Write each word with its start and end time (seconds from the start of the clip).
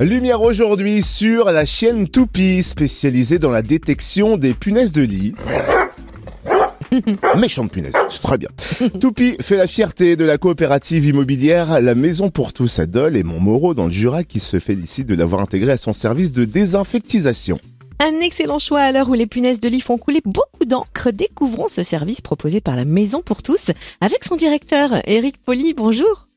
Lumière 0.00 0.42
aujourd'hui 0.42 1.02
sur 1.02 1.46
la 1.46 1.64
chienne 1.64 2.06
Toupie, 2.06 2.62
spécialisée 2.62 3.40
dans 3.40 3.50
la 3.50 3.62
détection 3.62 4.36
des 4.36 4.54
punaises 4.54 4.92
de 4.92 5.02
lit. 5.02 5.34
Méchante 7.36 7.72
punaise, 7.72 7.94
c'est 8.08 8.22
très 8.22 8.38
bien. 8.38 8.48
Toupie 9.00 9.36
fait 9.40 9.56
la 9.56 9.66
fierté 9.66 10.14
de 10.14 10.24
la 10.24 10.38
coopérative 10.38 11.04
immobilière 11.04 11.80
La 11.80 11.96
Maison 11.96 12.30
pour 12.30 12.52
tous 12.52 12.78
à 12.78 12.86
Dole 12.86 13.16
et 13.16 13.24
Montmoreau 13.24 13.74
dans 13.74 13.86
le 13.86 13.90
Jura 13.90 14.22
qui 14.22 14.38
se 14.38 14.60
félicite 14.60 15.08
de 15.08 15.16
l'avoir 15.16 15.42
intégré 15.42 15.72
à 15.72 15.76
son 15.76 15.92
service 15.92 16.30
de 16.30 16.44
désinfectisation. 16.44 17.58
Un 17.98 18.20
excellent 18.20 18.60
choix 18.60 18.82
à 18.82 18.92
l'heure 18.92 19.08
où 19.08 19.14
les 19.14 19.26
punaises 19.26 19.58
de 19.58 19.68
lit 19.68 19.80
font 19.80 19.98
couler 19.98 20.20
beaucoup 20.24 20.64
d'encre. 20.64 21.10
Découvrons 21.10 21.66
ce 21.66 21.82
service 21.82 22.20
proposé 22.20 22.60
par 22.60 22.76
la 22.76 22.84
Maison 22.84 23.20
pour 23.20 23.42
tous 23.42 23.72
avec 24.00 24.24
son 24.24 24.36
directeur, 24.36 25.02
Eric 25.08 25.38
Poli. 25.44 25.74
Bonjour. 25.74 26.27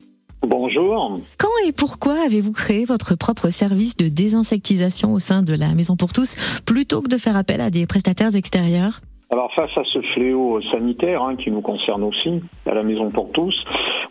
Bonjour. 0.44 1.20
Quand 1.38 1.48
et 1.68 1.72
pourquoi 1.72 2.14
avez-vous 2.26 2.52
créé 2.52 2.84
votre 2.84 3.16
propre 3.16 3.50
service 3.50 3.96
de 3.96 4.08
désinsectisation 4.08 5.12
au 5.12 5.20
sein 5.20 5.42
de 5.42 5.54
la 5.54 5.68
Maison 5.74 5.96
pour 5.96 6.12
tous 6.12 6.62
plutôt 6.66 7.00
que 7.00 7.08
de 7.08 7.16
faire 7.16 7.36
appel 7.36 7.60
à 7.60 7.70
des 7.70 7.86
prestataires 7.86 8.34
extérieurs? 8.34 9.00
Alors 9.30 9.52
face 9.54 9.70
à 9.76 9.82
ce 9.84 10.00
fléau 10.14 10.60
sanitaire 10.72 11.22
hein, 11.22 11.36
qui 11.36 11.50
nous 11.50 11.60
concerne 11.60 12.02
aussi, 12.02 12.42
à 12.66 12.74
la 12.74 12.82
Maison 12.82 13.10
pour 13.10 13.30
tous, 13.30 13.54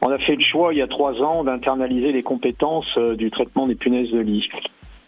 on 0.02 0.10
a 0.10 0.18
fait 0.20 0.36
le 0.36 0.44
choix 0.44 0.74
il 0.74 0.78
y 0.78 0.82
a 0.82 0.88
trois 0.88 1.22
ans 1.22 1.44
d'internaliser 1.44 2.14
les 2.14 2.24
compétences 2.24 2.98
euh, 2.98 3.16
du 3.16 3.30
traitement 3.30 3.68
des 3.68 3.76
punaises 3.76 4.12
de 4.12 4.20
lit. 4.20 4.48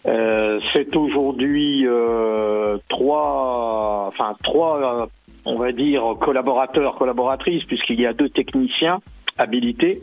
Euh, 0.05 0.59
c'est 0.73 0.93
aujourd'hui 0.95 1.87
euh, 1.87 2.77
trois, 2.89 4.05
enfin 4.07 4.35
trois, 4.43 5.07
on 5.45 5.55
va 5.55 5.71
dire 5.71 6.03
collaborateurs, 6.19 6.95
collaboratrices, 6.95 7.63
puisqu'il 7.63 8.01
y 8.01 8.05
a 8.05 8.13
deux 8.13 8.29
techniciens 8.29 8.99
habilités. 9.37 10.01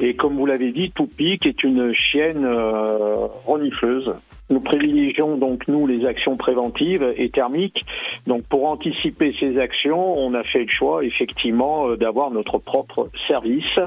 Et 0.00 0.14
comme 0.14 0.36
vous 0.36 0.46
l'avez 0.46 0.72
dit, 0.72 0.90
Toupik 0.92 1.46
est 1.46 1.62
une 1.62 1.94
chienne 1.94 2.44
euh, 2.44 3.26
renifleuse. 3.44 4.14
Nous 4.48 4.60
privilégions 4.60 5.36
donc 5.36 5.66
nous 5.66 5.86
les 5.88 6.06
actions 6.06 6.36
préventives 6.36 7.12
et 7.16 7.30
thermiques. 7.30 7.84
Donc 8.28 8.44
pour 8.44 8.66
anticiper 8.68 9.34
ces 9.40 9.58
actions, 9.58 10.16
on 10.18 10.34
a 10.34 10.44
fait 10.44 10.64
le 10.64 10.70
choix 10.70 11.04
effectivement 11.04 11.88
euh, 11.88 11.96
d'avoir 11.96 12.30
notre 12.30 12.58
propre 12.58 13.10
service 13.26 13.78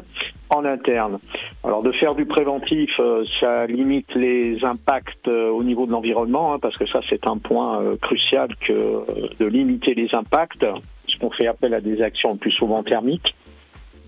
en 0.49 0.65
interne. 0.65 1.19
Alors 1.63 1.81
de 1.81 1.93
faire 1.93 2.13
du 2.13 2.25
préventif, 2.25 2.89
euh, 2.99 3.23
ça 3.39 3.67
limite 3.67 4.13
les 4.15 4.63
impacts 4.65 5.29
euh, 5.29 5.49
au 5.49 5.63
niveau 5.63 5.85
de 5.85 5.91
l'environnement, 5.91 6.53
hein, 6.53 6.59
parce 6.59 6.75
que 6.77 6.87
ça 6.87 6.99
c'est 7.09 7.25
un 7.25 7.37
point 7.37 7.81
crucial 8.01 8.49
que 8.57 9.05
de 9.39 9.45
limiter 9.45 9.93
les 9.93 10.09
impacts, 10.13 10.65
puisqu'on 11.05 11.31
fait 11.31 11.47
appel 11.47 11.73
à 11.73 11.79
des 11.79 12.01
actions 12.01 12.35
plus 12.35 12.51
souvent 12.51 12.83
thermiques. 12.83 13.33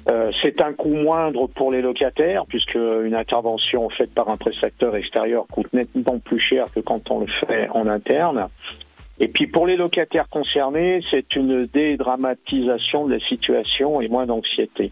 Euh, 0.09 0.31
c'est 0.41 0.61
un 0.63 0.73
coût 0.73 0.93
moindre 0.93 1.47
pour 1.47 1.71
les 1.71 1.81
locataires 1.81 2.45
puisque 2.47 2.75
une 2.75 3.13
intervention 3.13 3.89
faite 3.89 4.13
par 4.13 4.29
un 4.29 4.37
prestataire 4.37 4.95
extérieur 4.95 5.45
coûte 5.47 5.71
nettement 5.73 6.17
plus 6.19 6.39
cher 6.39 6.67
que 6.73 6.79
quand 6.79 7.11
on 7.11 7.19
le 7.19 7.27
fait 7.45 7.69
en 7.69 7.87
interne. 7.87 8.47
Et 9.19 9.27
puis 9.27 9.45
pour 9.45 9.67
les 9.67 9.75
locataires 9.75 10.27
concernés, 10.29 11.01
c'est 11.11 11.35
une 11.35 11.67
dédramatisation 11.67 13.05
de 13.05 13.13
la 13.13 13.19
situation 13.19 14.01
et 14.01 14.07
moins 14.07 14.25
d'anxiété, 14.25 14.91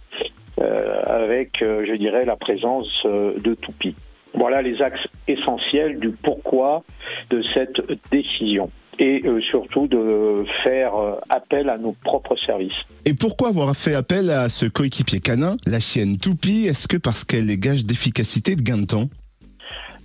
euh, 0.61 1.01
avec, 1.05 1.63
euh, 1.63 1.83
je 1.87 1.93
dirais, 1.93 2.25
la 2.25 2.35
présence 2.35 3.01
de 3.05 3.55
toupies. 3.55 3.95
Voilà 4.35 4.61
les 4.61 4.79
axes 4.83 5.07
essentiels 5.27 5.99
du 5.99 6.11
pourquoi 6.11 6.83
de 7.31 7.41
cette 7.55 7.81
décision 8.11 8.69
et 8.99 9.21
euh, 9.25 9.41
surtout 9.41 9.87
de 9.87 10.43
faire 10.63 10.95
euh, 10.95 11.15
appel 11.29 11.69
à 11.69 11.77
nos 11.77 11.93
propres 12.03 12.35
services. 12.45 12.73
Et 13.05 13.13
pourquoi 13.13 13.49
avoir 13.49 13.75
fait 13.75 13.95
appel 13.95 14.29
à 14.29 14.49
ce 14.49 14.65
coéquipier 14.65 15.19
canin, 15.19 15.55
la 15.65 15.79
chienne 15.79 16.17
Toupie? 16.17 16.67
Est-ce 16.67 16.87
que 16.87 16.97
parce 16.97 17.23
qu'elle 17.23 17.49
est 17.49 17.57
gage 17.57 17.85
d'efficacité 17.85 18.51
et 18.51 18.55
de 18.55 18.61
gain 18.61 18.77
de 18.77 18.85
temps? 18.85 19.09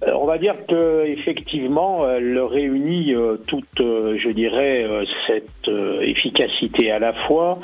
Euh, 0.07 0.13
on 0.15 0.27
va 0.27 0.39
dire 0.39 0.55
que 0.69 1.05
effectivement, 1.07 2.09
elle 2.09 2.39
réunit 2.39 3.15
toute, 3.49 3.65
je 3.79 4.31
dirais, 4.31 4.87
cette 5.27 5.69
efficacité 6.03 6.91
à 6.93 6.99
la 6.99 7.13
fois, 7.27 7.59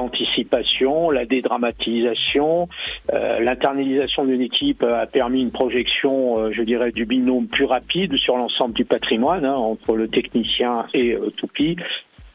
l'anticipation, 0.00 1.10
la 1.10 1.24
dédramatisation, 1.24 2.68
l'internalisation 3.12 4.24
d'une 4.24 4.40
équipe 4.40 4.82
a 4.82 5.06
permis 5.06 5.42
une 5.42 5.52
projection, 5.52 6.50
je 6.52 6.62
dirais, 6.62 6.92
du 6.92 7.04
binôme 7.04 7.46
plus 7.46 7.64
rapide 7.64 8.16
sur 8.16 8.36
l'ensemble 8.36 8.74
du 8.74 8.84
patrimoine 8.84 9.44
hein, 9.44 9.54
entre 9.54 9.96
le 9.96 10.08
technicien 10.08 10.86
et 10.94 11.16
Toupie 11.36 11.76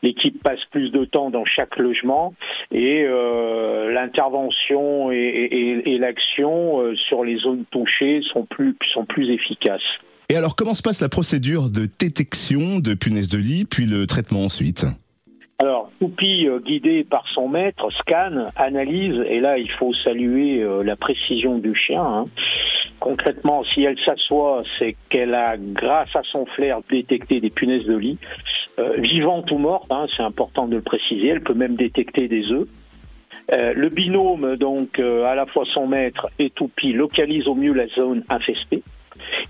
l'équipe 0.06 0.42
passe 0.42 0.60
plus 0.72 0.92
de 0.92 1.04
temps 1.06 1.30
dans 1.30 1.46
chaque 1.46 1.78
logement 1.78 2.34
et 2.72 3.04
euh, 3.04 3.92
l'intervention 3.92 5.12
et, 5.12 5.98
l'action 6.00 6.82
euh, 6.82 6.96
sur 7.08 7.24
les 7.24 7.38
zones 7.38 7.66
touchées 7.72 8.22
sont 8.32 8.46
plus, 8.46 8.76
sont 8.94 9.06
plus 9.06 9.34
efficaces. 9.34 9.82
Et 10.30 10.36
alors, 10.36 10.56
comment 10.56 10.74
se 10.74 10.82
passe 10.82 11.02
la 11.02 11.10
procédure 11.10 11.70
de 11.70 11.88
détection 12.00 12.80
de 12.80 12.94
punaises 12.94 13.30
de 13.30 13.38
lit, 13.38 13.66
puis 13.66 13.86
le 13.86 14.08
traitement 14.08 14.44
ensuite? 14.44 14.86
Alors, 15.60 15.90
Poupi, 16.00 16.48
euh, 16.48 16.60
guidé 16.60 17.06
par 17.06 17.26
son 17.34 17.48
maître, 17.48 17.90
scanne, 18.00 18.52
analyse, 18.58 19.24
et 19.30 19.40
là, 19.40 19.58
il 19.58 19.72
faut 19.72 19.94
saluer 19.94 20.66
la 20.84 20.96
précision 20.96 21.58
du 21.58 21.74
chien. 21.74 22.04
Hein. 22.04 22.26
Concrètement, 23.00 23.64
si 23.64 23.84
elle 23.84 24.00
s'assoit, 24.00 24.64
c'est 24.80 24.96
qu'elle 25.10 25.34
a, 25.34 25.58
grâce 25.58 26.16
à 26.16 26.24
son 26.24 26.46
flair, 26.46 26.80
détecté 26.90 27.40
des 27.40 27.50
punaises 27.50 27.86
de 27.86 27.96
lit. 27.96 28.18
Euh, 28.78 28.96
vivante 28.98 29.52
ou 29.52 29.58
morte, 29.58 29.90
hein, 29.90 30.06
c'est 30.16 30.24
important 30.24 30.68
de 30.68 30.76
le 30.76 30.82
préciser. 30.82 31.28
Elle 31.28 31.42
peut 31.42 31.54
même 31.54 31.76
détecter 31.76 32.28
des 32.28 32.52
œufs. 32.52 32.68
Euh, 33.54 33.74
le 33.74 33.90
binôme, 33.90 34.56
donc 34.56 35.00
euh, 35.00 35.24
à 35.26 35.36
la 35.36 35.46
fois 35.46 35.66
son 35.66 35.88
maître 35.88 36.28
et 36.40 36.50
Toupie, 36.50 36.94
localise 36.94 37.48
au 37.48 37.56
mieux 37.56 37.74
la 37.74 37.88
zone 37.88 38.24
infestée. 38.28 38.82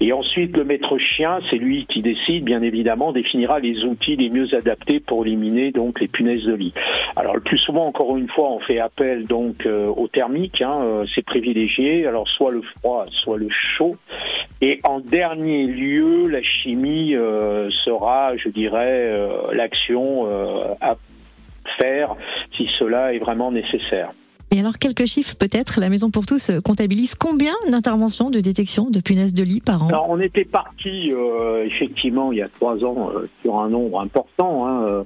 Et 0.01 0.13
ensuite, 0.13 0.55
le 0.55 0.63
maître 0.63 0.97
chien, 0.97 1.39
c'est 1.49 1.57
lui 1.57 1.85
qui 1.85 2.01
décide, 2.01 2.43
bien 2.43 2.61
évidemment, 2.61 3.11
définira 3.11 3.59
les 3.59 3.83
outils 3.83 4.15
les 4.15 4.29
mieux 4.29 4.53
adaptés 4.53 4.99
pour 4.99 5.25
éliminer 5.25 5.71
donc 5.71 5.99
les 5.99 6.07
punaises 6.07 6.43
de 6.43 6.53
lit. 6.53 6.73
Alors 7.15 7.35
le 7.35 7.41
plus 7.41 7.57
souvent, 7.57 7.85
encore 7.85 8.17
une 8.17 8.27
fois, 8.27 8.51
on 8.51 8.59
fait 8.59 8.79
appel 8.79 9.25
donc 9.25 9.65
au 9.65 10.07
thermique, 10.07 10.61
hein, 10.61 11.03
c'est 11.13 11.23
privilégié. 11.23 12.07
Alors 12.07 12.27
soit 12.27 12.51
le 12.51 12.61
froid, 12.61 13.05
soit 13.09 13.37
le 13.37 13.47
chaud. 13.49 13.95
Et 14.61 14.79
en 14.83 14.99
dernier 14.99 15.65
lieu, 15.65 16.27
la 16.27 16.41
chimie 16.41 17.15
euh, 17.15 17.69
sera, 17.83 18.37
je 18.37 18.49
dirais, 18.49 19.09
euh, 19.11 19.53
l'action 19.53 20.27
euh, 20.27 20.73
à 20.79 20.95
faire 21.77 22.15
si 22.55 22.69
cela 22.79 23.13
est 23.13 23.19
vraiment 23.19 23.51
nécessaire. 23.51 24.09
Et 24.51 24.59
alors, 24.59 24.77
quelques 24.77 25.05
chiffres 25.05 25.35
peut-être 25.35 25.79
La 25.79 25.89
Maison 25.89 26.11
pour 26.11 26.25
tous 26.25 26.51
comptabilise 26.63 27.15
combien 27.15 27.53
d'interventions 27.69 28.29
de 28.29 28.39
détection 28.39 28.89
de 28.89 28.99
punaises 28.99 29.33
de 29.33 29.43
lit 29.43 29.61
par 29.61 29.83
an 29.83 29.89
alors, 29.89 30.09
On 30.09 30.19
était 30.19 30.45
parti, 30.45 31.11
effectivement, 31.65 32.31
il 32.31 32.37
y 32.37 32.41
a 32.41 32.49
trois 32.49 32.83
ans, 32.85 33.11
sur 33.41 33.59
un 33.59 33.69
nombre 33.69 33.99
important. 33.99 34.67
Hein, 34.67 35.03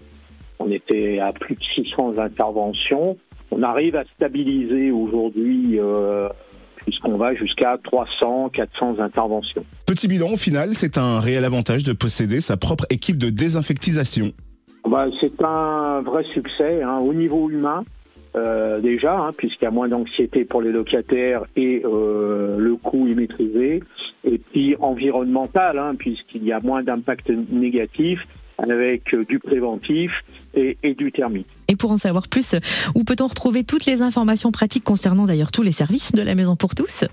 on 0.60 0.70
était 0.70 1.20
à 1.20 1.32
plus 1.32 1.56
de 1.56 1.64
600 1.76 2.18
interventions. 2.20 3.18
On 3.52 3.64
arrive 3.64 3.96
à 3.96 4.04
stabiliser 4.16 4.92
aujourd'hui 4.92 5.80
puisqu'on 6.90 7.18
va 7.18 7.36
jusqu'à 7.36 7.78
300, 7.84 8.50
400 8.50 9.00
interventions. 9.00 9.64
Petit 9.86 10.08
bilan, 10.08 10.32
au 10.32 10.36
final, 10.38 10.74
c'est 10.74 10.98
un 10.98 11.20
réel 11.20 11.46
avantage 11.46 11.84
de 11.84 11.94
posséder 11.94 12.42
sa 12.42 12.58
propre 12.58 12.86
équipe 12.90 13.18
de 13.18 13.30
désinfectisation. 13.30 14.32
Bah, 14.88 15.06
c'est 15.22 15.44
un 15.44 16.02
vrai 16.02 16.24
succès 16.34 16.82
hein, 16.82 16.98
au 17.00 17.14
niveau 17.14 17.50
humain. 17.50 17.84
Euh, 18.36 18.80
déjà, 18.80 19.18
hein, 19.18 19.32
puisqu'il 19.36 19.66
y 19.66 19.68
a 19.68 19.72
moins 19.72 19.88
d'anxiété 19.88 20.46
pour 20.46 20.62
les 20.62 20.72
locataires 20.72 21.46
et 21.56 21.82
euh, 21.84 22.58
le 22.60 22.76
coût 22.76 23.08
est 23.08 23.16
maîtrisé. 23.16 23.82
Et 24.24 24.38
puis 24.38 24.76
environnemental, 24.80 25.80
hein, 25.80 25.96
puisqu'il 25.98 26.44
y 26.44 26.52
a 26.52 26.60
moins 26.60 26.84
d'impact 26.84 27.32
négatif 27.50 28.20
avec 28.58 29.14
euh, 29.14 29.24
du 29.26 29.40
préventif 29.40 30.12
et, 30.54 30.78
et, 30.84 30.94
du 30.94 31.12
thermique. 31.12 31.48
Et 31.70 31.76
pour 31.76 31.92
en 31.92 31.98
savoir 31.98 32.28
plus, 32.28 32.56
où 32.96 33.04
peut-on 33.04 33.28
retrouver 33.28 33.64
toutes 33.64 33.86
les 33.86 34.02
informations 34.02 34.52
pratiques 34.52 34.84
concernant 34.84 35.26
d'ailleurs 35.26 35.52
tous 35.52 35.64
les 35.64 35.72
services 35.72 36.12
de 36.12 36.22
la 36.22 36.36
Maison 36.36 36.56
pour 36.56 36.76
tous? 36.76 37.06